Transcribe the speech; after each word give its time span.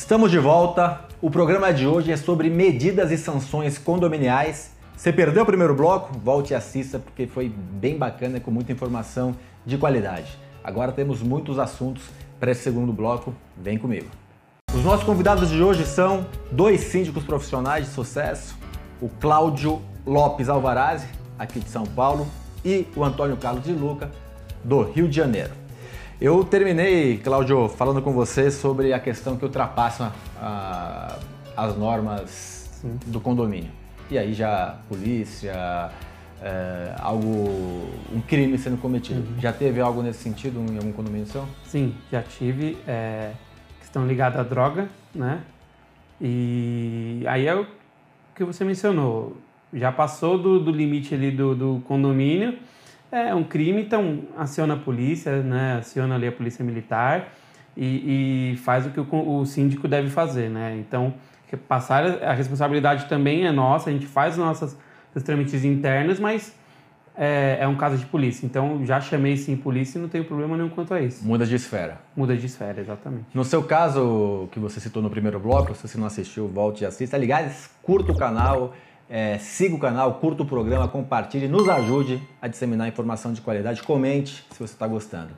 Estamos 0.00 0.30
de 0.30 0.38
volta. 0.38 1.02
O 1.20 1.30
programa 1.30 1.70
de 1.74 1.86
hoje 1.86 2.10
é 2.10 2.16
sobre 2.16 2.48
medidas 2.48 3.10
e 3.12 3.18
sanções 3.18 3.76
condominiais. 3.76 4.72
Você 4.96 5.12
perdeu 5.12 5.42
o 5.42 5.46
primeiro 5.46 5.74
bloco? 5.74 6.18
Volte 6.18 6.52
e 6.52 6.56
assista 6.56 6.98
porque 6.98 7.26
foi 7.26 7.50
bem 7.50 7.98
bacana 7.98 8.40
com 8.40 8.50
muita 8.50 8.72
informação 8.72 9.36
de 9.64 9.76
qualidade. 9.76 10.38
Agora 10.64 10.90
temos 10.90 11.22
muitos 11.22 11.58
assuntos 11.58 12.02
para 12.40 12.50
esse 12.50 12.62
segundo 12.62 12.94
bloco. 12.94 13.34
Vem 13.58 13.76
comigo. 13.76 14.08
Os 14.74 14.82
nossos 14.82 15.04
convidados 15.04 15.50
de 15.50 15.62
hoje 15.62 15.84
são 15.84 16.26
dois 16.50 16.80
síndicos 16.80 17.22
profissionais 17.22 17.84
de 17.84 17.92
sucesso, 17.92 18.56
o 19.02 19.08
Cláudio 19.08 19.82
Lopes 20.06 20.48
Alvarazzi, 20.48 21.08
aqui 21.38 21.60
de 21.60 21.68
São 21.68 21.84
Paulo, 21.84 22.26
e 22.64 22.86
o 22.96 23.04
Antônio 23.04 23.36
Carlos 23.36 23.62
de 23.62 23.72
Luca, 23.72 24.10
do 24.64 24.82
Rio 24.82 25.06
de 25.06 25.14
Janeiro. 25.14 25.59
Eu 26.20 26.44
terminei, 26.44 27.16
Cláudio, 27.16 27.66
falando 27.66 28.02
com 28.02 28.12
você 28.12 28.50
sobre 28.50 28.92
a 28.92 29.00
questão 29.00 29.38
que 29.38 29.44
ultrapassa 29.46 30.12
a, 30.38 31.16
as 31.56 31.74
normas 31.78 32.68
Sim. 32.74 32.98
do 33.06 33.18
condomínio. 33.18 33.70
E 34.10 34.18
aí 34.18 34.34
já 34.34 34.80
polícia, 34.86 35.90
é, 36.42 36.94
algo, 36.98 37.88
um 38.12 38.20
crime 38.20 38.58
sendo 38.58 38.76
cometido. 38.76 39.20
Uhum. 39.20 39.40
Já 39.40 39.50
teve 39.50 39.80
algo 39.80 40.02
nesse 40.02 40.22
sentido 40.22 40.60
em 40.70 40.76
algum 40.76 40.92
condomínio 40.92 41.26
seu? 41.26 41.46
Sim, 41.64 41.94
já 42.12 42.22
tive. 42.22 42.76
É, 42.86 43.30
questão 43.78 44.06
ligada 44.06 44.40
à 44.40 44.42
droga, 44.42 44.90
né? 45.14 45.40
E 46.20 47.24
aí 47.28 47.46
é 47.46 47.54
o 47.54 47.66
que 48.34 48.44
você 48.44 48.62
mencionou. 48.62 49.38
Já 49.72 49.90
passou 49.90 50.36
do, 50.36 50.60
do 50.60 50.70
limite 50.70 51.14
ali 51.14 51.30
do, 51.30 51.54
do 51.54 51.82
condomínio 51.88 52.58
é 53.12 53.34
um 53.34 53.44
crime, 53.44 53.82
então 53.82 54.22
aciona 54.36 54.74
a 54.74 54.76
polícia, 54.76 55.42
né? 55.42 55.78
aciona 55.78 56.14
ali 56.14 56.26
a 56.26 56.32
polícia 56.32 56.64
militar 56.64 57.32
e, 57.76 58.52
e 58.52 58.56
faz 58.58 58.86
o 58.86 58.90
que 58.90 59.00
o, 59.00 59.38
o, 59.38 59.46
síndico 59.46 59.88
deve 59.88 60.08
fazer. 60.08 60.48
Né? 60.48 60.76
Então, 60.78 61.14
passar 61.68 62.04
a 62.22 62.32
responsabilidade 62.32 63.06
também 63.06 63.46
é 63.46 63.52
nossa, 63.52 63.90
a 63.90 63.92
gente 63.92 64.06
faz 64.06 64.34
os 64.34 64.38
nossos 64.38 64.76
os 65.14 65.22
trâmites 65.22 65.64
internos, 65.64 66.20
mas 66.20 66.54
é, 67.16 67.58
é, 67.60 67.68
um 67.68 67.76
caso 67.76 67.98
de 67.98 68.06
polícia. 68.06 68.46
Então, 68.46 68.84
já 68.86 69.00
chamei 69.00 69.36
sim 69.36 69.56
polícia 69.56 69.98
e 69.98 70.02
não 70.02 70.08
tenho 70.08 70.24
problema 70.24 70.56
nenhum 70.56 70.68
quanto 70.68 70.94
a 70.94 71.00
isso. 71.00 71.26
Muda 71.26 71.44
de 71.44 71.54
esfera. 71.54 72.00
Muda 72.16 72.36
de 72.36 72.46
esfera, 72.46 72.80
exatamente. 72.80 73.26
No 73.34 73.44
seu 73.44 73.62
caso, 73.62 74.48
que 74.52 74.58
você 74.58 74.80
citou 74.80 75.02
no 75.02 75.10
primeiro 75.10 75.38
bloco, 75.38 75.74
se 75.74 75.86
você 75.86 75.98
não 75.98 76.06
assistiu, 76.06 76.48
volte 76.48 76.84
e 76.84 76.86
assista. 76.86 77.16
Aliás, 77.16 77.70
curta 77.82 78.12
o 78.12 78.16
canal 78.16 78.74
é, 79.10 79.38
siga 79.38 79.74
o 79.74 79.78
canal, 79.78 80.14
curta 80.14 80.44
o 80.44 80.46
programa, 80.46 80.86
compartilhe, 80.86 81.48
nos 81.48 81.68
ajude 81.68 82.22
a 82.40 82.46
disseminar 82.46 82.86
informação 82.86 83.32
de 83.32 83.40
qualidade. 83.40 83.82
Comente 83.82 84.44
se 84.50 84.58
você 84.58 84.72
está 84.72 84.86
gostando. 84.86 85.30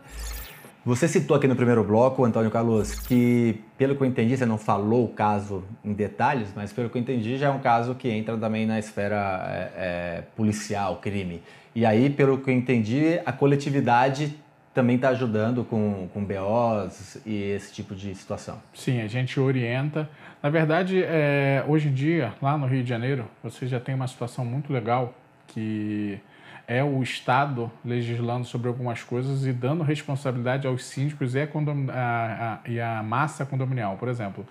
Você 0.85 1.09
citou 1.09 1.37
aqui 1.37 1.47
no 1.47 1.57
primeiro 1.57 1.83
bloco, 1.83 2.25
Antônio 2.25 2.51
Carlos, 2.51 2.95
que 2.95 3.61
pelo 3.79 3.95
que 3.95 4.03
eu 4.03 4.07
entendi, 4.07 4.37
você 4.37 4.45
não 4.45 4.59
falou 4.59 5.05
o 5.05 5.09
caso 5.09 5.65
em 5.83 5.93
detalhes, 5.93 6.49
mas 6.55 6.73
pelo 6.73 6.91
que 6.91 6.99
eu 6.99 7.01
entendi 7.01 7.39
já 7.39 7.47
é 7.47 7.51
um 7.51 7.61
caso 7.61 7.95
que 7.95 8.11
entra 8.11 8.37
também 8.37 8.67
na 8.67 8.79
esfera 8.79 9.43
é, 9.49 9.71
é, 9.77 10.23
policial, 10.37 10.97
crime. 10.97 11.41
E 11.75 11.87
aí, 11.87 12.11
pelo 12.11 12.37
que 12.39 12.51
eu 12.51 12.55
entendi, 12.55 13.19
a 13.25 13.33
coletividade 13.33 14.37
também 14.75 14.97
está 14.97 15.11
ajudando 15.11 15.65
com, 15.65 16.09
com 16.13 16.25
BOs 16.25 17.19
e 17.27 17.35
esse 17.35 17.73
tipo 17.73 17.95
de 17.95 18.15
situação. 18.15 18.61
Sim, 18.75 19.01
a 19.01 19.07
gente 19.07 19.39
orienta. 19.39 20.09
Na 20.43 20.49
verdade, 20.49 21.03
é, 21.03 21.65
hoje 21.69 21.89
em 21.89 21.93
dia, 21.93 22.33
lá 22.41 22.57
no 22.57 22.67
Rio 22.67 22.83
de 22.83 22.89
Janeiro, 22.89 23.27
você 23.43 23.67
já 23.67 23.79
tem 23.79 23.95
uma 23.95 24.09
situação 24.09 24.45
muito 24.45 24.73
legal 24.73 25.15
que 25.49 26.19
é 26.67 26.83
o 26.83 27.03
Estado 27.03 27.71
legislando 27.85 28.47
sobre 28.47 28.69
algumas 28.69 29.03
coisas 29.03 29.45
e 29.45 29.53
dando 29.53 29.83
responsabilidade 29.83 30.67
aos 30.67 30.85
síndicos 30.85 31.35
e 31.35 31.41
a, 31.41 31.45
a, 31.45 32.55
a, 32.55 32.59
e 32.67 32.81
a 32.81 33.03
massa 33.03 33.45
condominial. 33.45 33.97
Por 33.97 34.09
exemplo, 34.09 34.47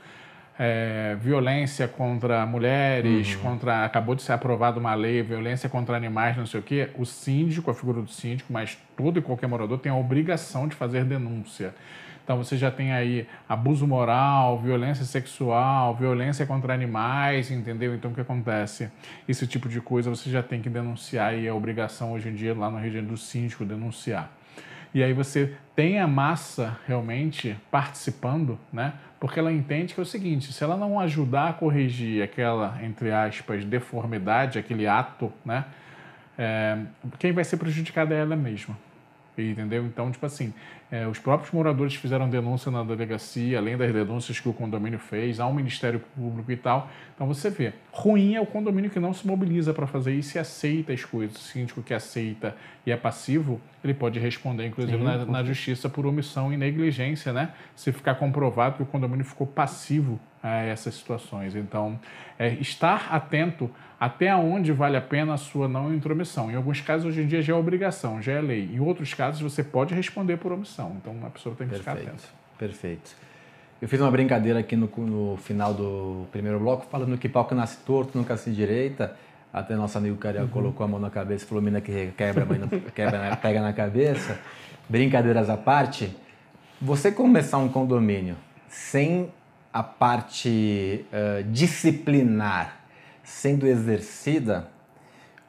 é, 0.60 1.16
violência 1.20 1.88
contra 1.88 2.46
mulheres, 2.46 3.36
uhum. 3.36 3.42
contra 3.42 3.86
acabou 3.86 4.16
de 4.16 4.22
ser 4.22 4.34
aprovada 4.34 4.80
uma 4.80 4.94
lei, 4.94 5.22
violência 5.22 5.70
contra 5.70 5.96
animais, 5.96 6.38
não 6.38 6.46
sei 6.46 6.60
o 6.60 6.64
quê, 6.64 6.90
o 6.98 7.06
síndico, 7.06 7.72
a 7.72 7.74
figura 7.74 8.02
do 8.02 8.10
síndico, 8.10 8.52
mas 8.52 8.78
todo 8.96 9.18
e 9.18 9.22
qualquer 9.22 9.48
morador 9.48 9.80
tem 9.80 9.92
a 9.92 9.96
obrigação 9.96 10.68
de 10.68 10.76
fazer 10.76 11.04
denúncia. 11.04 11.74
Então 12.24 12.38
você 12.38 12.56
já 12.56 12.70
tem 12.70 12.94
aí 12.94 13.28
abuso 13.50 13.88
moral, 13.88 14.60
violência 14.60 15.04
sexual, 15.04 15.96
violência 15.96 16.46
contra 16.46 16.74
animais, 16.74 17.50
entendeu? 17.50 17.96
Então 17.96 18.12
o 18.12 18.14
que 18.14 18.22
acontece? 18.22 18.90
Esse 19.28 19.48
tipo 19.48 19.68
de 19.68 19.82
coisa 19.82 20.10
você 20.10 20.30
já 20.30 20.44
tem 20.44 20.62
que 20.62 20.70
denunciar 20.70 21.38
e 21.38 21.48
é 21.48 21.52
obrigação 21.52 22.14
hoje 22.14 22.30
em 22.30 22.36
dia 22.36 22.54
lá 22.54 22.70
de 22.70 22.86
Janeiro 22.86 23.08
do 23.08 23.18
síndico 23.18 23.66
denunciar. 23.66 24.32
E 24.94 25.04
aí 25.04 25.14
você 25.14 25.54
tem 25.76 26.00
a 26.00 26.08
massa 26.08 26.78
realmente 26.86 27.58
participando, 27.70 28.60
né? 28.72 28.94
Porque 29.20 29.40
ela 29.40 29.52
entende 29.52 29.94
que 29.94 30.00
é 30.00 30.04
o 30.04 30.06
seguinte, 30.06 30.52
se 30.52 30.64
ela 30.64 30.76
não 30.76 31.00
ajudar 31.00 31.50
a 31.50 31.54
corrigir 31.54 32.24
aquela, 32.24 32.78
entre 32.84 33.12
aspas, 33.12 33.64
deformidade, 33.64 34.60
aquele 34.60 34.88
ato, 34.88 35.32
né? 35.46 35.66
É, 36.38 36.78
quem 37.20 37.32
vai 37.32 37.44
ser 37.44 37.58
prejudicada 37.58 38.16
é 38.16 38.20
ela 38.20 38.36
mesma. 38.36 38.78
Entendeu? 39.50 39.86
Então, 39.86 40.12
tipo 40.12 40.26
assim, 40.26 40.54
é, 40.92 41.08
os 41.08 41.18
próprios 41.18 41.52
moradores 41.52 41.96
fizeram 41.96 42.30
denúncia 42.30 42.70
na 42.70 42.84
delegacia, 42.84 43.58
além 43.58 43.78
das 43.78 43.92
denúncias 43.92 44.40
que 44.40 44.50
o 44.50 44.54
condomínio 44.54 45.00
fez, 45.00 45.40
ao 45.40 45.54
Ministério 45.54 46.02
Público 46.16 46.52
e 46.52 46.58
tal. 46.58 46.90
Então 47.16 47.26
você 47.26 47.50
vê, 47.50 47.74
ruim 47.92 48.36
é 48.36 48.42
o 48.42 48.46
condomínio 48.46 48.90
que 48.90 49.00
não 49.00 49.14
se 49.14 49.26
mobiliza 49.26 49.74
para 49.74 49.88
fazer 49.88 50.14
isso 50.14 50.38
e 50.38 50.40
aceita 50.40 50.92
as 50.92 51.06
coisas. 51.06 51.38
O 51.38 51.40
síndico 51.40 51.82
que 51.82 51.94
aceita 51.94 52.56
e 52.86 52.92
é 52.92 52.98
passivo, 52.98 53.62
ele 53.84 53.94
pode 53.94 54.20
responder, 54.20 54.68
inclusive, 54.68 54.98
Sim, 54.98 55.04
na, 55.04 55.26
na, 55.26 55.44
justiça 55.44 55.88
por 55.88 56.06
omissão 56.06 56.52
e 56.52 56.58
negligência, 56.58 57.32
né? 57.32 57.54
Se 57.76 57.92
ficar 57.92 58.16
comprovado 58.16 58.78
que 58.78 58.84
o 58.84 58.86
condomínio 58.86 59.24
ficou 59.24 59.48
passivo 59.48 60.20
a 60.44 60.64
essas 60.64 60.96
situações. 60.96 61.56
Então, 61.56 62.00
é, 62.38 62.54
estar 62.56 63.14
atento 63.14 63.70
até 64.00 64.36
onde 64.36 64.72
vale 64.72 64.98
a 64.98 65.02
pena 65.02 65.36
a 65.36 65.38
sua 65.38 65.68
não 65.68 65.94
intromissão. 65.94 66.50
Em 66.50 66.56
alguns 66.56 66.82
casos, 66.82 67.06
hoje 67.06 67.22
em 67.22 67.28
dia, 67.28 67.42
já 67.42 67.54
é 67.54 67.56
obrigação, 67.56 68.22
já 68.22 68.34
é 68.34 68.42
lei. 68.42 68.70
Em 68.74 68.80
outros 68.80 69.14
casos, 69.14 69.42
você 69.42 69.64
pode 69.64 69.94
responder 69.94 70.38
por 70.38 70.52
omissão. 70.52 70.98
Então, 71.00 71.16
a 71.24 71.30
pessoa 71.30 71.56
tem 71.56 71.68
que 71.68 71.76
Perfeito. 71.76 72.00
ficar 72.00 72.10
atenta. 72.10 72.24
Perfeito. 72.58 73.16
Eu 73.82 73.88
fiz 73.88 74.00
uma 74.00 74.12
brincadeira 74.12 74.60
aqui 74.60 74.76
no, 74.76 74.88
no, 74.98 75.38
final 75.38 75.74
do 75.74 76.28
primeiro 76.32 76.60
bloco, 76.60 76.86
falando 76.90 77.18
que 77.18 77.28
pau 77.28 77.46
que 77.46 77.56
nasce 77.56 77.78
torto, 77.84 78.18
nunca 78.18 78.38
se 78.38 78.52
direita. 78.52 79.16
Até 79.52 79.76
nosso 79.76 79.98
amigo 79.98 80.18
Carioca 80.18 80.46
uhum. 80.46 80.52
colocou 80.52 80.84
a 80.86 80.88
mão 80.88 81.00
na 81.00 81.10
cabeça 81.10 81.46
e 81.46 81.48
falou: 81.48 81.64
mina 81.64 81.82
que 81.82 82.12
quebra, 82.16 82.46
mãe 82.46 82.60
quebra, 82.94 83.36
pega 83.36 83.60
na 83.60 83.74
cabeça. 83.74 84.40
Brincadeiras 84.88 85.50
à 85.50 85.58
parte, 85.58 86.16
você 86.80 87.12
começar 87.12 87.58
um 87.58 87.70
condomínio 87.70 88.36
sem 88.68 89.30
a 89.74 89.84
parte 89.84 91.06
uh, 91.12 91.44
disciplinar 91.52 92.82
sendo 93.24 93.66
exercida, 93.66 94.68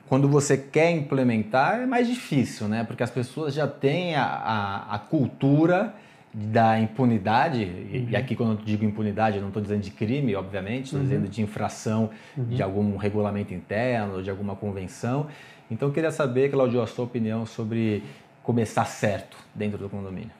quando 0.08 0.28
você 0.28 0.56
quer 0.56 0.90
implementar 0.90 1.80
é 1.80 1.86
mais 1.86 2.06
difícil, 2.06 2.68
né? 2.68 2.84
Porque 2.84 3.02
as 3.02 3.10
pessoas 3.10 3.54
já 3.54 3.66
têm 3.66 4.14
a, 4.14 4.24
a, 4.24 4.94
a 4.94 4.98
cultura 4.98 5.94
da 6.34 6.78
impunidade, 6.78 7.64
uhum. 7.64 8.08
e 8.10 8.16
aqui 8.16 8.34
quando 8.34 8.52
eu 8.52 8.64
digo 8.64 8.84
impunidade, 8.84 9.36
eu 9.36 9.42
não 9.42 9.48
estou 9.48 9.62
dizendo 9.62 9.82
de 9.82 9.90
crime, 9.90 10.34
obviamente, 10.34 10.84
estou 10.84 11.00
uhum. 11.00 11.06
dizendo 11.06 11.28
de 11.28 11.42
infração 11.42 12.10
uhum. 12.36 12.44
de 12.44 12.62
algum 12.62 12.96
regulamento 12.96 13.52
interno, 13.52 14.22
de 14.22 14.30
alguma 14.30 14.56
convenção. 14.56 15.26
Então 15.70 15.88
eu 15.88 15.92
queria 15.92 16.10
saber, 16.10 16.50
Claudio, 16.50 16.80
a 16.80 16.86
sua 16.86 17.04
opinião 17.04 17.44
sobre 17.44 18.02
começar 18.42 18.84
certo 18.86 19.36
dentro 19.54 19.78
do 19.78 19.88
condomínio. 19.88 20.30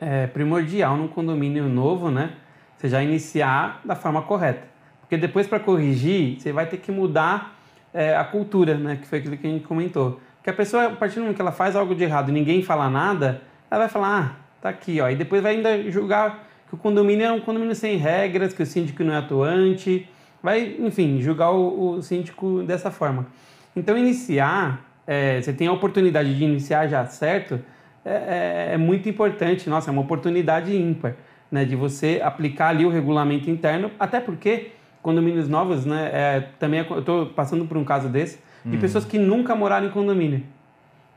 É 0.00 0.26
primordial 0.26 0.96
num 0.96 1.08
condomínio 1.08 1.68
novo, 1.68 2.10
né? 2.10 2.32
Você 2.78 2.88
já 2.88 3.02
iniciar 3.02 3.82
da 3.84 3.94
forma 3.94 4.22
correta. 4.22 4.62
Porque 5.00 5.16
depois, 5.16 5.46
para 5.46 5.58
corrigir, 5.58 6.40
você 6.40 6.52
vai 6.52 6.64
ter 6.66 6.76
que 6.78 6.92
mudar 6.92 7.58
é, 7.92 8.16
a 8.16 8.24
cultura, 8.24 8.78
né? 8.78 8.96
Que 8.96 9.06
foi 9.06 9.18
aquilo 9.18 9.36
que 9.36 9.46
a 9.46 9.50
gente 9.50 9.66
comentou. 9.66 10.20
Que 10.42 10.48
a 10.48 10.52
pessoa, 10.52 10.86
a 10.86 10.90
partir 10.90 11.16
do 11.16 11.22
momento 11.22 11.36
que 11.36 11.42
ela 11.42 11.52
faz 11.52 11.74
algo 11.74 11.94
de 11.94 12.04
errado 12.04 12.28
e 12.28 12.32
ninguém 12.32 12.62
fala 12.62 12.88
nada, 12.88 13.42
ela 13.70 13.80
vai 13.80 13.88
falar, 13.88 14.20
ah, 14.20 14.36
tá 14.62 14.68
aqui, 14.68 15.00
ó. 15.00 15.10
E 15.10 15.16
depois 15.16 15.42
vai 15.42 15.56
ainda 15.56 15.90
julgar 15.90 16.46
que 16.68 16.74
o 16.74 16.78
condomínio 16.78 17.26
é 17.26 17.32
um 17.32 17.40
condomínio 17.40 17.74
sem 17.74 17.96
regras, 17.96 18.52
que 18.52 18.62
o 18.62 18.66
síndico 18.66 19.02
não 19.02 19.12
é 19.12 19.16
atuante. 19.16 20.08
Vai, 20.40 20.76
enfim, 20.78 21.20
julgar 21.20 21.50
o, 21.50 21.96
o 21.96 22.02
síndico 22.02 22.62
dessa 22.62 22.90
forma. 22.90 23.26
Então, 23.74 23.98
iniciar, 23.98 24.84
é, 25.06 25.40
você 25.40 25.52
tem 25.52 25.66
a 25.66 25.72
oportunidade 25.72 26.36
de 26.36 26.44
iniciar 26.44 26.86
já 26.86 27.04
certo, 27.06 27.60
é, 28.04 28.68
é, 28.70 28.74
é 28.74 28.76
muito 28.76 29.08
importante. 29.08 29.68
Nossa, 29.68 29.90
é 29.90 29.92
uma 29.92 30.02
oportunidade 30.02 30.76
ímpar, 30.76 31.16
né? 31.50 31.64
De 31.64 31.76
você 31.76 32.20
aplicar 32.22 32.68
ali 32.68 32.84
o 32.84 32.90
regulamento 32.90 33.50
interno, 33.50 33.90
até 33.98 34.20
porque 34.20 34.72
condomínios 35.02 35.48
novos, 35.48 35.84
né? 35.84 36.10
É, 36.12 36.40
também 36.58 36.80
eu 36.80 36.98
estou 36.98 37.26
passando 37.26 37.64
por 37.64 37.76
um 37.76 37.84
caso 37.84 38.08
desse 38.08 38.38
de 38.64 38.74
uhum. 38.74 38.80
pessoas 38.80 39.04
que 39.04 39.18
nunca 39.18 39.54
moraram 39.54 39.86
em 39.86 39.90
condomínio, 39.90 40.42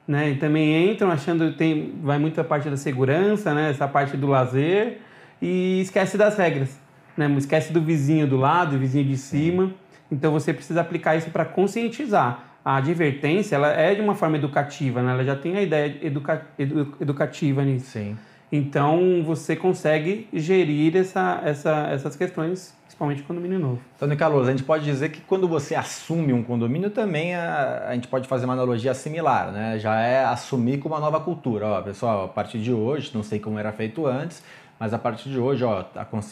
né? 0.08 0.30
E 0.30 0.36
também 0.36 0.92
entram 0.92 1.12
achando 1.12 1.54
tem 1.54 1.94
vai 2.02 2.18
muita 2.18 2.44
parte 2.44 2.70
da 2.70 2.78
segurança, 2.78 3.54
né? 3.54 3.70
Essa 3.72 3.88
parte 3.88 4.16
do 4.16 4.28
lazer 4.28 5.00
e 5.42 5.82
esquece 5.82 6.18
das 6.18 6.38
regras, 6.38 6.80
né? 7.18 7.30
Esquece 7.38 7.74
do 7.74 7.82
vizinho 7.82 8.28
do 8.28 8.38
lado, 8.38 8.72
do 8.72 8.80
vizinho 8.80 9.06
de 9.06 9.18
cima. 9.18 9.72
Então 10.12 10.32
você 10.32 10.54
precisa 10.54 10.82
aplicar 10.82 11.16
isso 11.16 11.30
para 11.30 11.46
conscientizar. 11.46 12.46
A 12.64 12.76
advertência 12.76 13.56
ela 13.56 13.72
é 13.72 13.96
de 13.96 14.02
uma 14.02 14.14
forma 14.14 14.38
educativa, 14.38 15.02
né? 15.02 15.12
Ela 15.12 15.24
já 15.24 15.36
tem 15.36 15.58
a 15.58 15.62
ideia 15.62 15.98
educa, 16.02 16.46
edu, 16.60 16.96
educativa 17.02 17.64
nisso. 17.64 17.92
Sim. 17.92 18.16
Então 18.52 19.24
você 19.24 19.56
consegue 19.56 20.28
gerir 20.34 20.98
essa, 20.98 21.42
essa, 21.46 21.88
essas 21.90 22.16
questões, 22.18 22.76
principalmente 22.84 23.24
condomínio 23.24 23.58
novo. 23.58 23.80
Então, 23.96 24.14
Carlos, 24.18 24.48
a 24.48 24.52
gente 24.52 24.64
pode 24.64 24.84
dizer 24.84 25.10
que 25.10 25.22
quando 25.22 25.48
você 25.48 25.74
assume 25.74 26.34
um 26.34 26.44
condomínio 26.44 26.90
também 26.90 27.34
a, 27.34 27.86
a 27.88 27.94
gente 27.94 28.10
pode 28.10 28.28
fazer 28.28 28.44
uma 28.44 28.54
analogia 28.54 28.94
similar, 28.94 29.54
né? 29.54 29.80
Já 29.80 30.02
é 30.02 30.26
assumir 30.26 30.80
com 30.80 30.90
uma 30.90 31.00
nova 31.00 31.22
cultura. 31.22 31.66
Ó, 31.66 31.82
pessoal, 31.82 32.26
a 32.26 32.28
partir 32.28 32.60
de 32.60 32.74
hoje, 32.74 33.12
não 33.14 33.24
sei 33.24 33.40
como 33.40 33.58
era 33.58 33.72
feito 33.72 34.06
antes, 34.06 34.44
mas 34.78 34.94
a 34.94 35.00
partir 35.00 35.30
de 35.30 35.40
hoje, 35.40 35.64
ó, 35.64 35.86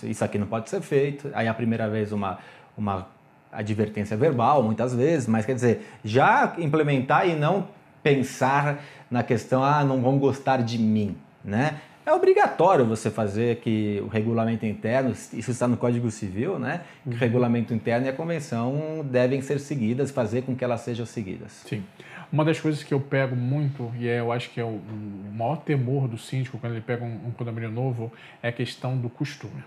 isso 0.04 0.25
aqui 0.25 0.38
não 0.38 0.48
pode 0.48 0.69
ser 0.69 0.81
feito. 0.81 1.30
Aí 1.33 1.48
a 1.48 1.54
primeira 1.54 1.89
vez 1.89 2.12
uma, 2.12 2.39
uma 2.77 3.07
advertência 3.50 4.18
verbal, 4.18 4.62
muitas 4.62 4.94
vezes, 4.94 5.25
mas 5.25 5.45
quer 5.45 5.56
dizer, 5.56 5.88
já 6.04 6.54
implementar 6.57 7.30
e 7.30 7.33
não 7.33 7.68
pensar 8.04 8.83
na 9.10 9.24
questão, 9.24 9.63
ah, 9.63 9.83
não 9.86 10.01
vão 10.01 10.18
gostar 10.18 10.57
de 10.57 10.77
mim, 10.77 11.15
né? 11.44 11.80
É 12.10 12.12
obrigatório 12.12 12.86
você 12.86 13.12
fazer 13.12 13.58
que 13.58 14.02
o 14.04 14.08
regulamento 14.08 14.66
interno, 14.66 15.12
isso 15.12 15.52
está 15.52 15.68
no 15.68 15.78
Código 15.78 16.10
Civil, 16.10 16.58
né? 16.58 16.82
Uhum. 17.06 17.14
O 17.14 17.16
regulamento 17.16 17.72
interno 17.72 18.08
e 18.08 18.10
a 18.10 18.14
convenção 18.14 19.06
devem 19.08 19.44
ser 19.44 19.60
seguidas, 19.60 20.10
fazer 20.10 20.42
com 20.42 20.56
que 20.56 20.64
elas 20.64 20.82
sejam 20.82 21.06
seguidas. 21.06 21.62
Sim. 21.68 21.84
Uma 22.32 22.44
das 22.44 22.60
coisas 22.60 22.82
que 22.82 22.92
eu 22.92 23.00
pego 23.00 23.36
muito, 23.36 23.92
e 23.96 24.08
é, 24.08 24.22
eu 24.22 24.32
acho 24.32 24.50
que 24.50 24.60
é 24.60 24.64
o, 24.64 24.70
o 24.70 25.32
maior 25.32 25.58
temor 25.58 26.08
do 26.08 26.18
síndico 26.18 26.58
quando 26.58 26.74
ele 26.74 26.82
pega 26.82 27.06
um, 27.06 27.28
um 27.28 27.32
condomínio 27.32 27.70
novo, 27.70 28.12
é 28.42 28.48
a 28.48 28.52
questão 28.52 28.98
do 28.98 29.08
costume 29.08 29.64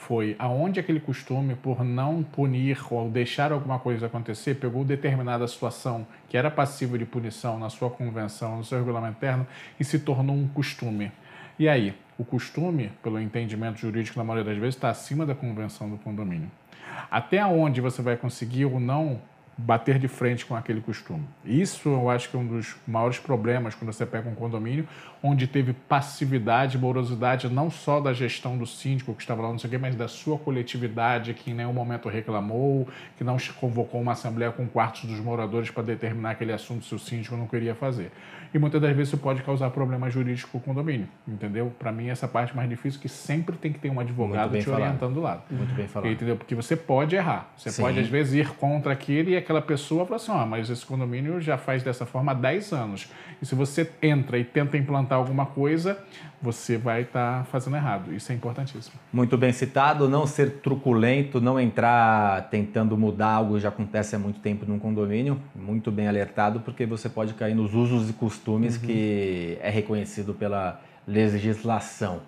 foi 0.00 0.34
aonde 0.38 0.80
aquele 0.80 0.98
costume, 0.98 1.54
por 1.54 1.84
não 1.84 2.22
punir 2.22 2.78
ou 2.90 3.10
deixar 3.10 3.52
alguma 3.52 3.78
coisa 3.78 4.06
acontecer, 4.06 4.54
pegou 4.54 4.82
determinada 4.82 5.46
situação 5.46 6.06
que 6.26 6.38
era 6.38 6.50
passível 6.50 6.96
de 6.96 7.04
punição 7.04 7.58
na 7.58 7.68
sua 7.68 7.90
convenção, 7.90 8.56
no 8.56 8.64
seu 8.64 8.78
regulamento 8.78 9.18
interno, 9.18 9.46
e 9.78 9.84
se 9.84 9.98
tornou 9.98 10.34
um 10.34 10.48
costume. 10.48 11.12
E 11.60 11.68
aí, 11.68 11.94
o 12.16 12.24
costume, 12.24 12.90
pelo 13.02 13.20
entendimento 13.20 13.78
jurídico, 13.78 14.18
na 14.18 14.24
maioria 14.24 14.50
das 14.50 14.58
vezes, 14.58 14.76
está 14.76 14.88
acima 14.88 15.26
da 15.26 15.34
convenção 15.34 15.90
do 15.90 15.98
condomínio. 15.98 16.50
Até 17.10 17.44
onde 17.44 17.82
você 17.82 18.00
vai 18.00 18.16
conseguir 18.16 18.64
ou 18.64 18.80
não 18.80 19.20
bater 19.60 19.98
de 19.98 20.08
frente 20.08 20.46
com 20.46 20.56
aquele 20.56 20.80
costume. 20.80 21.24
Isso 21.44 21.88
eu 21.88 22.08
acho 22.08 22.30
que 22.30 22.36
é 22.36 22.38
um 22.38 22.46
dos 22.46 22.76
maiores 22.86 23.18
problemas 23.18 23.74
quando 23.74 23.92
você 23.92 24.06
pega 24.06 24.28
um 24.28 24.34
condomínio 24.34 24.86
onde 25.22 25.46
teve 25.46 25.72
passividade, 25.72 26.78
morosidade 26.78 27.48
não 27.48 27.70
só 27.70 28.00
da 28.00 28.12
gestão 28.12 28.56
do 28.56 28.66
síndico 28.66 29.14
que 29.14 29.20
estava 29.20 29.42
lá, 29.42 29.48
não 29.48 29.58
sei 29.58 29.68
o 29.68 29.70
quê, 29.70 29.78
mas 29.78 29.94
da 29.94 30.08
sua 30.08 30.38
coletividade 30.38 31.34
que 31.34 31.50
em 31.50 31.54
nenhum 31.54 31.72
momento 31.72 32.08
reclamou, 32.08 32.88
que 33.18 33.24
não 33.24 33.36
convocou 33.60 34.00
uma 34.00 34.12
assembleia 34.12 34.50
com 34.50 34.66
quartos 34.66 35.04
dos 35.04 35.20
moradores 35.20 35.70
para 35.70 35.82
determinar 35.82 36.30
aquele 36.30 36.52
assunto 36.52 36.84
se 36.84 36.94
o 36.94 36.98
síndico 36.98 37.36
não 37.36 37.46
queria 37.46 37.74
fazer. 37.74 38.10
E 38.52 38.58
muitas 38.58 38.80
das 38.80 38.90
vezes 38.96 39.08
isso 39.08 39.18
pode 39.18 39.42
causar 39.42 39.70
problema 39.70 40.10
jurídico 40.10 40.50
com 40.50 40.58
o 40.58 40.60
condomínio, 40.60 41.06
entendeu? 41.26 41.72
Para 41.78 41.92
mim 41.92 42.08
essa 42.08 42.26
parte 42.26 42.54
mais 42.56 42.68
difícil 42.68 43.00
que 43.00 43.08
sempre 43.08 43.56
tem 43.56 43.72
que 43.72 43.78
ter 43.78 43.90
um 43.90 44.00
advogado 44.00 44.58
te 44.58 44.64
falado. 44.64 44.82
orientando 44.82 45.14
do 45.14 45.20
lado. 45.20 45.42
Muito 45.50 45.72
bem 45.74 45.86
falado. 45.86 46.10
Entendeu? 46.10 46.36
Porque 46.36 46.54
você 46.54 46.74
pode 46.74 47.14
errar. 47.14 47.52
Você 47.56 47.70
Sim. 47.70 47.82
pode 47.82 48.00
às 48.00 48.08
vezes 48.08 48.34
ir 48.34 48.48
contra 48.54 48.92
aquele 48.92 49.32
e 49.32 49.36
aquela 49.50 49.60
pessoa 49.60 50.04
fala 50.04 50.16
assim: 50.16 50.32
"Ah, 50.32 50.46
mas 50.46 50.70
esse 50.70 50.86
condomínio 50.86 51.40
já 51.40 51.58
faz 51.58 51.82
dessa 51.82 52.06
forma 52.06 52.30
há 52.30 52.34
10 52.34 52.72
anos". 52.72 53.08
E 53.42 53.46
se 53.46 53.54
você 53.54 53.90
entra 54.00 54.38
e 54.38 54.44
tenta 54.44 54.76
implantar 54.76 55.18
alguma 55.18 55.44
coisa, 55.44 55.98
você 56.40 56.78
vai 56.78 57.02
estar 57.02 57.40
tá 57.40 57.44
fazendo 57.44 57.76
errado. 57.76 58.14
Isso 58.14 58.30
é 58.30 58.34
importantíssimo. 58.34 58.94
Muito 59.12 59.36
bem 59.36 59.52
citado, 59.52 60.08
não 60.08 60.26
ser 60.26 60.60
truculento, 60.60 61.40
não 61.40 61.58
entrar 61.58 62.48
tentando 62.48 62.96
mudar 62.96 63.34
algo 63.34 63.54
que 63.54 63.60
já 63.60 63.68
acontece 63.68 64.14
há 64.14 64.18
muito 64.18 64.38
tempo 64.38 64.64
num 64.64 64.78
condomínio. 64.78 65.40
Muito 65.54 65.90
bem 65.90 66.06
alertado, 66.06 66.60
porque 66.60 66.86
você 66.86 67.08
pode 67.08 67.34
cair 67.34 67.54
nos 67.54 67.74
usos 67.74 68.08
e 68.08 68.12
costumes 68.12 68.76
uhum. 68.76 68.82
que 68.82 69.58
é 69.60 69.70
reconhecido 69.70 70.32
pela 70.32 70.80
legislação. 71.06 72.20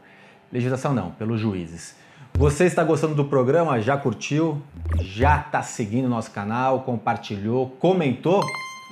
Legislação 0.52 0.92
não, 0.92 1.10
pelos 1.12 1.40
juízes. 1.40 1.96
Você 2.34 2.64
está 2.64 2.84
gostando 2.84 3.14
do 3.14 3.24
programa? 3.24 3.80
Já 3.80 3.96
curtiu? 3.96 4.60
Já 5.00 5.40
está 5.40 5.62
seguindo 5.62 6.08
nosso 6.08 6.30
canal? 6.30 6.80
Compartilhou? 6.80 7.70
Comentou? 7.78 8.44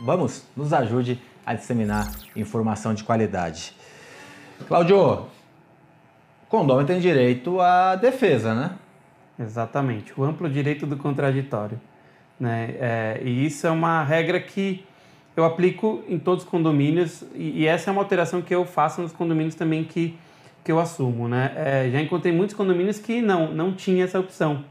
Vamos, 0.04 0.44
nos 0.56 0.72
ajude 0.72 1.20
a 1.44 1.54
disseminar 1.54 2.10
informação 2.34 2.94
de 2.94 3.04
qualidade. 3.04 3.74
Claudio, 4.66 5.26
condômino 6.48 6.86
tem 6.86 7.00
direito 7.00 7.60
à 7.60 7.96
defesa, 7.96 8.54
né? 8.54 8.72
Exatamente, 9.38 10.12
o 10.18 10.24
amplo 10.24 10.48
direito 10.48 10.86
do 10.86 10.96
contraditório. 10.96 11.80
Né? 12.38 12.74
É, 12.78 13.20
e 13.22 13.44
isso 13.46 13.66
é 13.66 13.70
uma 13.70 14.02
regra 14.02 14.40
que 14.40 14.84
eu 15.36 15.44
aplico 15.44 16.02
em 16.08 16.18
todos 16.18 16.44
os 16.44 16.50
condomínios 16.50 17.22
e, 17.34 17.62
e, 17.62 17.66
essa 17.66 17.90
é 17.90 17.92
uma 17.92 18.00
alteração 18.00 18.42
que 18.42 18.54
eu 18.54 18.64
faço 18.64 19.00
nos 19.02 19.12
condomínios 19.12 19.54
também 19.54 19.84
que, 19.84 20.18
que 20.64 20.70
eu 20.70 20.78
assumo. 20.78 21.28
Né? 21.28 21.52
É, 21.56 21.90
já 21.90 22.00
encontrei 22.00 22.32
muitos 22.32 22.54
condomínios 22.54 22.98
que 22.98 23.20
não, 23.20 23.52
não 23.52 23.72
tinha 23.72 24.04
essa 24.04 24.18
opção. 24.18 24.64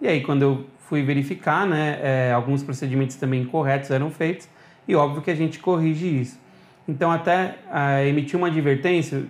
E 0.00 0.06
aí, 0.06 0.22
quando 0.22 0.42
eu 0.42 0.66
fui 0.88 1.02
verificar, 1.02 1.66
né, 1.66 1.98
é, 2.02 2.32
alguns 2.32 2.62
procedimentos 2.62 3.16
também 3.16 3.42
incorretos 3.42 3.90
eram 3.90 4.10
feitos 4.10 4.48
e 4.86 4.94
óbvio 4.94 5.22
que 5.22 5.30
a 5.30 5.34
gente 5.34 5.58
corrige 5.58 6.20
isso. 6.20 6.38
Então, 6.86 7.10
até 7.10 7.56
uh, 7.70 8.06
emitir 8.06 8.36
uma 8.36 8.48
advertência, 8.48 9.24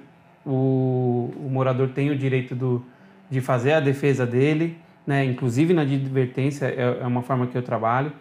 o, 0.45 1.33
o, 1.37 1.49
morador 1.49 1.89
tem 1.89 2.11
o 2.11 2.17
direito 2.17 2.55
do, 2.55 2.85
de 3.31 3.41
fazer 3.41 3.75
a 3.75 3.81
defesa 3.81 4.27
dele, 4.27 4.77
né? 5.07 5.25
inclusive 5.25 5.73
na 5.73 5.83
advertência 5.83 6.67
é, 6.67 6.99
é 7.01 7.07
uma 7.07 7.23
forma 7.23 7.47
que 7.47 7.57
eu 7.57 7.63
trabalho. 7.63 8.13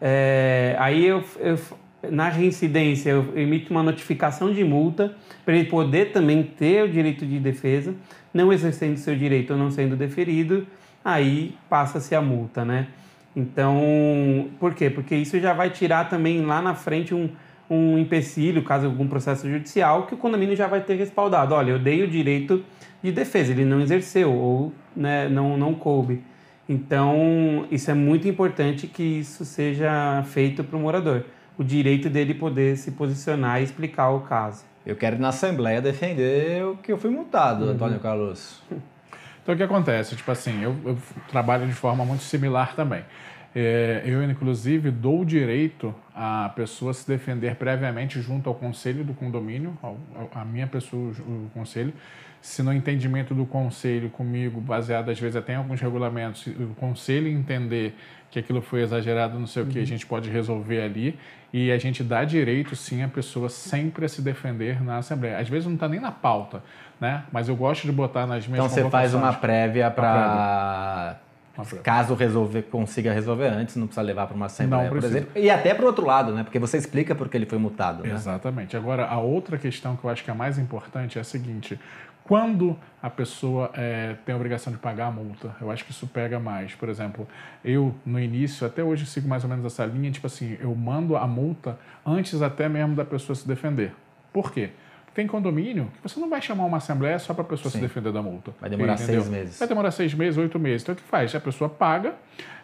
É, 0.00 0.76
aí, 0.78 1.04
eu, 1.04 1.24
eu, 1.40 1.58
na 2.02 2.28
reincidência, 2.28 3.10
eu 3.10 3.32
emito 3.36 3.72
uma 3.72 3.82
notificação 3.82 4.52
de 4.52 4.62
multa 4.62 5.14
para 5.44 5.56
ele 5.56 5.68
poder 5.68 6.12
também 6.12 6.42
ter 6.42 6.84
o 6.84 6.88
direito 6.88 7.26
de 7.26 7.38
defesa, 7.38 7.94
não 8.32 8.52
exercendo 8.52 8.96
seu 8.96 9.16
direito 9.16 9.52
ou 9.52 9.58
não 9.58 9.70
sendo 9.70 9.96
deferido, 9.96 10.66
aí 11.04 11.54
passa-se 11.68 12.14
a 12.14 12.20
multa, 12.20 12.64
né? 12.64 12.88
Então, 13.34 14.48
por 14.58 14.74
quê? 14.74 14.90
Porque 14.90 15.14
isso 15.14 15.38
já 15.38 15.52
vai 15.52 15.70
tirar 15.70 16.08
também 16.08 16.44
lá 16.44 16.62
na 16.62 16.74
frente 16.74 17.14
um, 17.14 17.28
um 17.68 17.98
empecilho, 17.98 18.62
caso 18.62 18.86
algum 18.86 19.06
processo 19.06 19.48
judicial, 19.48 20.06
que 20.06 20.14
o 20.14 20.16
condomínio 20.16 20.56
já 20.56 20.66
vai 20.66 20.80
ter 20.80 20.94
respaldado. 20.94 21.54
Olha, 21.54 21.72
eu 21.72 21.78
dei 21.78 22.02
o 22.02 22.08
direito 22.08 22.64
de 23.02 23.12
defesa, 23.12 23.52
ele 23.52 23.64
não 23.64 23.80
exerceu 23.80 24.32
ou 24.32 24.72
né, 24.94 25.28
não, 25.28 25.56
não 25.56 25.74
coube. 25.74 26.22
Então, 26.68 27.66
isso 27.70 27.90
é 27.90 27.94
muito 27.94 28.28
importante 28.28 28.86
que 28.86 29.02
isso 29.02 29.44
seja 29.44 30.22
feito 30.26 30.62
para 30.62 30.76
o 30.76 30.80
morador. 30.80 31.24
O 31.58 31.64
direito 31.64 32.08
dele 32.08 32.32
poder 32.32 32.76
se 32.76 32.92
posicionar 32.92 33.60
e 33.60 33.64
explicar 33.64 34.10
o 34.10 34.20
caso. 34.20 34.64
Eu 34.86 34.96
quero 34.96 35.16
ir 35.16 35.18
na 35.18 35.28
Assembleia 35.28 35.82
defender 35.82 36.64
o 36.64 36.76
que 36.76 36.90
eu 36.90 36.96
fui 36.96 37.10
multado, 37.10 37.64
uhum. 37.64 37.72
Antônio 37.72 38.00
Carlos. 38.00 38.62
Então, 39.42 39.54
o 39.54 39.56
que 39.56 39.64
acontece? 39.64 40.14
Tipo 40.14 40.30
assim, 40.30 40.62
eu, 40.62 40.76
eu 40.84 40.98
trabalho 41.30 41.66
de 41.66 41.72
forma 41.72 42.04
muito 42.04 42.22
similar 42.22 42.76
também. 42.76 43.02
É, 43.56 44.02
eu, 44.04 44.22
inclusive, 44.22 44.90
dou 44.90 45.22
o 45.22 45.24
direito 45.24 45.94
à 46.14 46.52
pessoa 46.54 46.92
se 46.92 47.08
defender 47.08 47.56
previamente 47.56 48.20
junto 48.20 48.48
ao 48.48 48.54
conselho 48.54 49.02
do 49.04 49.14
condomínio, 49.14 49.76
a 50.34 50.44
minha 50.44 50.66
pessoa, 50.66 51.12
o 51.20 51.50
conselho. 51.54 51.94
Se 52.42 52.62
no 52.62 52.72
entendimento 52.72 53.34
do 53.34 53.46
conselho 53.46 54.10
comigo, 54.10 54.60
baseado 54.60 55.10
às 55.10 55.18
vezes 55.18 55.34
até 55.34 55.54
em 55.54 55.56
alguns 55.56 55.80
regulamentos, 55.80 56.46
o 56.46 56.74
conselho 56.76 57.26
entender 57.26 57.96
que 58.30 58.38
aquilo 58.38 58.60
foi 58.60 58.82
exagerado, 58.82 59.38
não 59.38 59.46
sei 59.46 59.62
uhum. 59.62 59.68
o 59.68 59.72
que, 59.72 59.78
a 59.78 59.86
gente 59.86 60.06
pode 60.06 60.28
resolver 60.28 60.82
ali 60.82 61.18
e 61.52 61.72
a 61.72 61.78
gente 61.78 62.02
dá 62.02 62.24
direito, 62.24 62.76
sim, 62.76 63.02
à 63.02 63.08
pessoa 63.08 63.48
sempre 63.48 64.04
a 64.04 64.08
se 64.08 64.20
defender 64.20 64.82
na 64.82 64.98
Assembleia. 64.98 65.38
Às 65.38 65.48
vezes 65.48 65.66
não 65.66 65.74
está 65.74 65.88
nem 65.88 66.00
na 66.00 66.12
pauta, 66.12 66.62
né? 67.00 67.24
Mas 67.32 67.48
eu 67.48 67.56
gosto 67.56 67.86
de 67.86 67.92
botar 67.92 68.26
nas 68.26 68.46
minhas 68.46 68.64
Então 68.64 68.68
você 68.84 68.90
faz 68.90 69.14
uma 69.14 69.32
prévia 69.32 69.90
para 69.90 71.18
Caso 71.82 72.14
resolver, 72.14 72.62
consiga 72.62 73.12
resolver 73.12 73.48
antes, 73.48 73.74
não 73.74 73.88
precisa 73.88 74.02
levar 74.02 74.28
para 74.28 74.36
uma 74.36 74.46
assembleia, 74.46 74.88
por 74.88 74.98
exemplo. 74.98 75.30
E 75.34 75.50
até 75.50 75.74
para 75.74 75.82
o 75.82 75.86
outro 75.86 76.06
lado, 76.06 76.32
né? 76.32 76.44
Porque 76.44 76.58
você 76.58 76.78
explica 76.78 77.16
porque 77.16 77.36
ele 77.36 77.46
foi 77.46 77.58
multado. 77.58 78.04
Né? 78.04 78.14
Exatamente. 78.14 78.76
Agora, 78.76 79.06
a 79.06 79.18
outra 79.18 79.58
questão 79.58 79.96
que 79.96 80.04
eu 80.04 80.10
acho 80.10 80.22
que 80.22 80.30
é 80.30 80.34
mais 80.34 80.56
importante 80.56 81.18
é 81.18 81.20
a 81.20 81.24
seguinte: 81.24 81.78
quando 82.28 82.76
a 83.02 83.08
pessoa 83.08 83.70
é, 83.72 84.14
tem 84.26 84.34
a 84.34 84.36
obrigação 84.36 84.70
de 84.70 84.78
pagar 84.78 85.06
a 85.06 85.10
multa, 85.10 85.56
eu 85.62 85.70
acho 85.70 85.82
que 85.84 85.90
isso 85.90 86.06
pega 86.06 86.38
mais. 86.38 86.74
Por 86.74 86.90
exemplo, 86.90 87.26
eu 87.64 87.94
no 88.04 88.20
início, 88.20 88.66
até 88.66 88.84
hoje 88.84 89.06
sigo 89.06 89.26
mais 89.26 89.44
ou 89.44 89.50
menos 89.50 89.64
essa 89.64 89.86
linha, 89.86 90.10
tipo 90.10 90.26
assim, 90.26 90.58
eu 90.60 90.74
mando 90.74 91.16
a 91.16 91.26
multa 91.26 91.78
antes 92.04 92.42
até 92.42 92.68
mesmo 92.68 92.94
da 92.94 93.04
pessoa 93.04 93.34
se 93.34 93.48
defender. 93.48 93.92
Por 94.32 94.52
quê? 94.52 94.70
tem 95.14 95.26
condomínio 95.26 95.90
que 95.96 96.08
você 96.08 96.20
não 96.20 96.30
vai 96.30 96.40
chamar 96.40 96.64
uma 96.64 96.76
assembleia 96.76 97.18
só 97.18 97.34
para 97.34 97.42
a 97.42 97.46
pessoa 97.46 97.72
Sim. 97.72 97.78
se 97.78 97.84
defender 97.84 98.12
da 98.12 98.22
multa. 98.22 98.52
Vai 98.60 98.70
demorar 98.70 98.92
entendeu? 98.92 99.22
seis 99.22 99.28
meses. 99.28 99.58
Vai 99.58 99.66
demorar 99.66 99.90
seis 99.90 100.14
meses, 100.14 100.38
oito 100.38 100.60
meses. 100.60 100.82
Então 100.82 100.92
o 100.92 100.96
que 100.96 101.02
faz? 101.02 101.34
A 101.34 101.40
pessoa 101.40 101.68
paga 101.68 102.14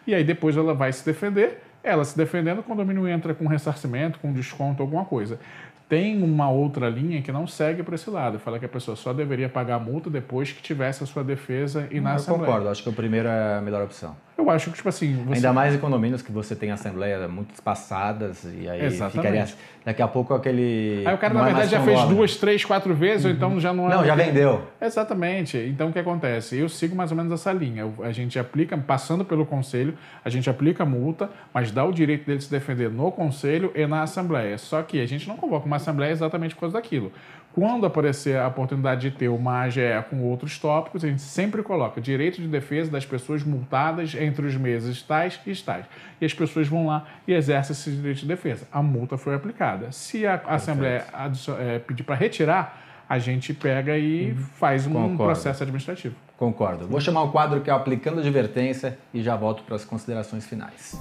e 0.07 0.15
aí 0.15 0.23
depois 0.23 0.55
ela 0.55 0.73
vai 0.73 0.93
se 0.93 1.03
defender 1.03 1.61
ela 1.85 2.03
se 2.03 2.17
defendendo, 2.17 2.59
o 2.59 2.63
condomínio 2.63 3.07
entra 3.07 3.33
com 3.35 3.45
ressarcimento, 3.47 4.17
com 4.19 4.33
desconto, 4.33 4.81
alguma 4.81 5.05
coisa. 5.05 5.39
Tem 5.87 6.21
uma 6.23 6.49
outra 6.49 6.89
linha 6.89 7.21
que 7.21 7.31
não 7.31 7.45
segue 7.45 7.83
para 7.83 7.93
esse 7.93 8.09
lado. 8.09 8.39
Fala 8.39 8.57
que 8.57 8.65
a 8.65 8.69
pessoa 8.69 8.95
só 8.97 9.13
deveria 9.13 9.47
pagar 9.47 9.75
a 9.75 9.79
multa 9.79 10.09
depois 10.09 10.51
que 10.51 10.61
tivesse 10.61 11.03
a 11.03 11.07
sua 11.07 11.23
defesa 11.23 11.87
e 11.91 11.99
na 11.99 12.11
Eu 12.11 12.15
Assembleia. 12.15 12.45
concordo, 12.47 12.69
acho 12.69 12.81
que 12.81 12.89
o 12.89 12.93
primeiro 12.93 13.27
é 13.27 13.57
a 13.57 13.61
melhor 13.61 13.83
opção. 13.83 14.15
Eu 14.37 14.49
acho 14.49 14.69
que, 14.69 14.75
tipo 14.75 14.89
assim, 14.89 15.23
você... 15.25 15.35
Ainda 15.35 15.53
mais 15.53 15.73
em 15.73 15.77
condomínios 15.77 16.21
que 16.21 16.29
você 16.31 16.55
tem 16.55 16.69
assembleias 16.69 17.29
muito 17.31 17.53
espaçadas 17.53 18.43
e 18.43 18.67
aí 18.67 18.83
Exatamente. 18.85 19.15
ficaria 19.17 19.47
daqui 19.85 20.01
a 20.01 20.07
pouco 20.09 20.33
aquele. 20.33 21.03
Aí 21.05 21.15
o 21.15 21.17
cara, 21.17 21.33
não 21.33 21.41
na 21.41 21.47
é 21.47 21.53
verdade, 21.53 21.71
já 21.71 21.81
fez 21.81 22.03
duas, 22.03 22.35
três, 22.35 22.65
quatro 22.65 22.93
vezes, 22.93 23.25
ou 23.25 23.31
então 23.31 23.57
já 23.61 23.71
não 23.71 23.89
é. 23.89 23.95
Não, 23.95 24.05
já 24.05 24.13
vendeu. 24.13 24.61
Exatamente. 24.81 25.57
Então 25.57 25.87
o 25.89 25.93
que 25.93 25.99
acontece? 25.99 26.57
Eu 26.57 26.67
sigo 26.67 26.95
mais 26.95 27.11
ou 27.11 27.17
menos 27.17 27.31
essa 27.31 27.53
linha. 27.53 27.81
Eu- 27.83 27.93
A 28.03 28.11
gente 28.11 28.37
aplica, 28.37 28.77
passando 28.77 29.23
pelo 29.23 29.45
conselho, 29.45 29.97
a 30.23 30.29
gente 30.29 30.49
aplica 30.49 30.83
a 30.83 30.85
multa, 30.85 31.29
mas 31.53 31.71
dá 31.71 31.85
o 31.85 31.91
direito 31.93 32.25
dele 32.25 32.41
se 32.41 32.51
defender 32.51 32.89
no 32.89 33.11
conselho 33.11 33.71
e 33.73 33.87
na 33.87 34.03
assembleia. 34.03 34.57
Só 34.57 34.81
que 34.81 34.99
a 34.99 35.05
gente 35.05 35.27
não 35.27 35.37
convoca 35.37 35.65
uma 35.65 35.77
assembleia 35.77 36.11
exatamente 36.11 36.53
por 36.55 36.61
causa 36.61 36.73
daquilo. 36.73 37.11
Quando 37.55 37.85
aparecer 37.85 38.37
a 38.37 38.47
oportunidade 38.49 39.09
de 39.09 39.15
ter 39.15 39.29
uma 39.29 39.61
AGE 39.61 39.79
com 40.09 40.21
outros 40.23 40.59
tópicos, 40.59 41.05
a 41.05 41.07
gente 41.07 41.21
sempre 41.21 41.63
coloca 41.63 42.01
direito 42.01 42.41
de 42.41 42.47
defesa 42.49 42.91
das 42.91 43.05
pessoas 43.05 43.43
multadas 43.45 44.13
entre 44.13 44.45
os 44.45 44.57
meses 44.57 45.01
tais 45.01 45.39
e 45.47 45.55
tais. 45.55 45.85
E 46.19 46.25
as 46.25 46.33
pessoas 46.33 46.67
vão 46.67 46.87
lá 46.87 47.05
e 47.25 47.33
exercem 47.33 47.71
esse 47.71 47.89
direito 47.91 48.19
de 48.19 48.27
defesa. 48.27 48.67
A 48.73 48.83
multa 48.83 49.17
foi 49.17 49.33
aplicada. 49.35 49.89
Se 49.93 50.27
a 50.27 50.35
Assembleia 50.45 51.05
adicio- 51.13 51.55
eh, 51.57 51.79
pedir 51.79 52.03
para 52.03 52.15
retirar, 52.15 52.81
a 53.07 53.19
gente 53.19 53.53
pega 53.53 53.97
e 53.97 54.35
faz 54.57 54.87
um 54.87 54.93
Concordo. 54.93 55.17
processo 55.17 55.63
administrativo. 55.63 56.15
Concordo. 56.37 56.87
Vou 56.87 56.99
chamar 56.99 57.23
o 57.23 57.31
quadro 57.31 57.61
que 57.61 57.69
é 57.69 57.73
o 57.73 57.77
Aplicando 57.77 58.19
Advertência 58.19 58.97
e 59.13 59.21
já 59.21 59.35
volto 59.35 59.63
para 59.63 59.75
as 59.75 59.85
considerações 59.85 60.45
finais. 60.45 60.99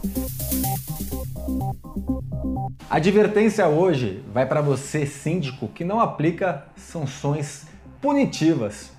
A 2.88 2.96
advertência 2.96 3.66
hoje 3.66 4.22
vai 4.32 4.46
para 4.46 4.60
você, 4.60 5.06
síndico, 5.06 5.68
que 5.68 5.84
não 5.84 6.00
aplica 6.00 6.66
sanções 6.76 7.66
punitivas 8.00 8.92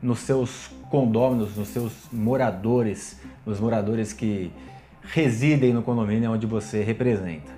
nos 0.00 0.20
seus 0.20 0.70
condôminos, 0.90 1.56
nos 1.56 1.68
seus 1.68 1.92
moradores, 2.12 3.20
nos 3.44 3.60
moradores 3.60 4.12
que 4.12 4.52
residem 5.02 5.72
no 5.72 5.82
condomínio 5.82 6.32
onde 6.32 6.46
você 6.46 6.82
representa. 6.82 7.52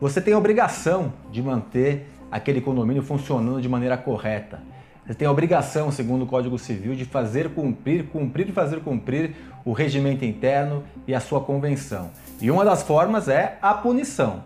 Você 0.00 0.20
tem 0.20 0.34
a 0.34 0.38
obrigação 0.38 1.12
de 1.30 1.42
manter 1.42 2.08
aquele 2.30 2.60
condomínio 2.60 3.02
funcionando 3.02 3.60
de 3.60 3.68
maneira 3.68 3.96
correta. 3.96 4.60
Você 5.06 5.14
tem 5.14 5.26
a 5.26 5.30
obrigação, 5.30 5.90
segundo 5.90 6.22
o 6.22 6.26
Código 6.26 6.58
Civil, 6.58 6.94
de 6.94 7.04
fazer 7.04 7.50
cumprir, 7.50 8.04
cumprir 8.06 8.48
e 8.48 8.52
fazer 8.52 8.80
cumprir 8.80 9.34
o 9.64 9.72
regimento 9.72 10.24
interno 10.24 10.84
e 11.06 11.14
a 11.14 11.20
sua 11.20 11.40
convenção. 11.40 12.10
E 12.40 12.50
uma 12.50 12.64
das 12.64 12.82
formas 12.82 13.28
é 13.28 13.58
a 13.60 13.74
punição. 13.74 14.44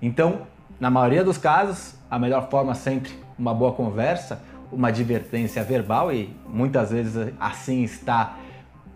Então, 0.00 0.42
na 0.80 0.90
maioria 0.90 1.22
dos 1.22 1.36
casos, 1.36 1.96
a 2.10 2.18
melhor 2.18 2.48
forma 2.48 2.74
sempre 2.74 3.12
uma 3.38 3.52
boa 3.52 3.72
conversa, 3.72 4.42
uma 4.72 4.88
advertência 4.88 5.62
verbal 5.62 6.12
e 6.12 6.34
muitas 6.48 6.90
vezes 6.90 7.32
assim 7.38 7.82
está 7.82 8.38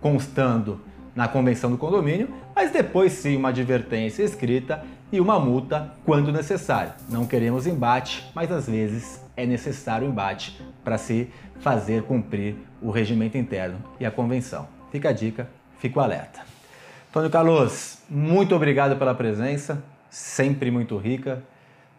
constando 0.01 0.81
na 1.15 1.29
convenção 1.29 1.71
do 1.71 1.77
condomínio, 1.77 2.29
mas 2.55 2.71
depois 2.71 3.13
sim 3.13 3.37
uma 3.37 3.51
advertência 3.51 4.23
escrita 4.23 4.83
e 5.13 5.21
uma 5.21 5.39
multa 5.39 5.93
quando 6.05 6.33
necessário. 6.33 6.93
Não 7.09 7.27
queremos 7.27 7.67
embate, 7.67 8.31
mas 8.35 8.51
às 8.51 8.69
vezes 8.69 9.25
é 9.37 9.45
necessário 9.45 10.07
embate 10.07 10.61
para 10.85 10.99
se 10.99 11.29
fazer 11.61 12.03
cumprir 12.05 12.57
o 12.81 12.91
regimento 12.91 13.37
interno 13.37 13.79
e 13.99 14.07
a 14.07 14.11
convenção. 14.11 14.69
Fica 14.91 15.11
a 15.11 15.13
dica, 15.13 15.49
fica 15.79 15.99
o 15.99 16.03
alerta. 16.03 16.41
Antônio 17.11 17.31
Carlos, 17.31 17.99
muito 18.09 18.55
obrigado 18.55 18.97
pela 18.97 19.15
presença, 19.15 19.83
sempre 20.09 20.71
muito 20.71 20.97
rica, 20.97 21.43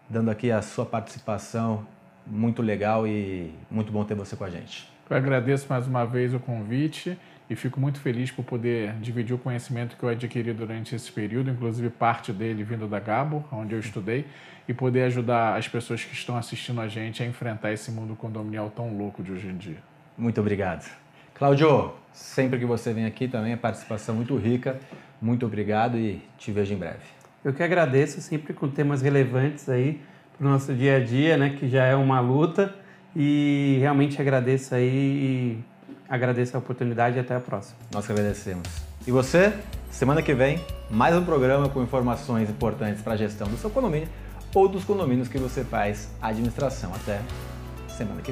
dando 0.09 0.31
aqui 0.31 0.51
a 0.51 0.61
sua 0.61 0.85
participação 0.85 1.85
muito 2.25 2.61
legal 2.61 3.05
e 3.05 3.53
muito 3.69 3.91
bom 3.91 4.03
ter 4.03 4.15
você 4.15 4.35
com 4.35 4.43
a 4.43 4.49
gente. 4.49 4.89
Eu 5.09 5.17
agradeço 5.17 5.65
mais 5.69 5.87
uma 5.87 6.05
vez 6.05 6.33
o 6.33 6.39
convite 6.39 7.17
e 7.51 7.55
fico 7.55 7.81
muito 7.81 7.99
feliz 7.99 8.31
por 8.31 8.45
poder 8.45 8.93
dividir 9.01 9.35
o 9.35 9.37
conhecimento 9.37 9.97
que 9.97 10.03
eu 10.03 10.07
adquiri 10.07 10.53
durante 10.53 10.95
esse 10.95 11.11
período, 11.11 11.51
inclusive 11.51 11.89
parte 11.89 12.31
dele 12.31 12.63
vindo 12.63 12.87
da 12.87 12.97
Gabo, 12.97 13.43
onde 13.51 13.75
eu 13.75 13.79
estudei, 13.81 14.25
e 14.69 14.73
poder 14.73 15.03
ajudar 15.03 15.57
as 15.57 15.67
pessoas 15.67 16.01
que 16.01 16.13
estão 16.13 16.37
assistindo 16.37 16.79
a 16.79 16.87
gente 16.87 17.21
a 17.21 17.25
enfrentar 17.25 17.73
esse 17.73 17.91
mundo 17.91 18.15
condominial 18.15 18.69
tão 18.69 18.97
louco 18.97 19.21
de 19.21 19.33
hoje 19.33 19.47
em 19.49 19.57
dia. 19.57 19.79
Muito 20.17 20.39
obrigado. 20.39 20.89
Cláudio, 21.33 21.93
sempre 22.13 22.57
que 22.57 22.65
você 22.65 22.93
vem 22.93 23.03
aqui 23.03 23.27
também, 23.27 23.51
a 23.51 23.57
participação 23.57 24.15
muito 24.15 24.37
rica. 24.37 24.79
Muito 25.21 25.45
obrigado 25.45 25.97
e 25.97 26.21
te 26.37 26.53
vejo 26.53 26.73
em 26.73 26.77
breve. 26.77 27.03
Eu 27.43 27.53
que 27.53 27.61
agradeço 27.61 28.21
sempre 28.21 28.53
com 28.53 28.69
temas 28.69 29.01
relevantes 29.01 29.67
aí 29.67 29.99
para 30.37 30.47
o 30.47 30.49
nosso 30.49 30.73
dia 30.73 30.95
a 30.95 30.99
dia, 31.01 31.35
né? 31.35 31.49
Que 31.49 31.67
já 31.67 31.83
é 31.83 31.95
uma 31.95 32.21
luta. 32.21 32.73
E 33.13 33.77
realmente 33.81 34.21
agradeço 34.21 34.73
aí 34.73 35.59
agradeço 36.11 36.57
a 36.57 36.59
oportunidade 36.59 37.15
e 37.15 37.19
até 37.21 37.33
a 37.33 37.39
próxima. 37.39 37.77
Nós 37.93 38.05
que 38.05 38.11
agradecemos. 38.11 38.67
E 39.07 39.11
você, 39.11 39.53
semana 39.89 40.21
que 40.21 40.33
vem, 40.33 40.61
mais 40.89 41.15
um 41.15 41.23
programa 41.23 41.69
com 41.69 41.81
informações 41.81 42.49
importantes 42.49 43.01
para 43.01 43.13
a 43.13 43.17
gestão 43.17 43.47
do 43.47 43.55
seu 43.55 43.69
condomínio 43.69 44.09
ou 44.53 44.67
dos 44.67 44.83
condomínios 44.83 45.29
que 45.29 45.37
você 45.37 45.63
faz 45.63 46.09
administração. 46.21 46.93
Até 46.93 47.21
semana 47.87 48.21
que 48.21 48.27
vem. 48.27 48.29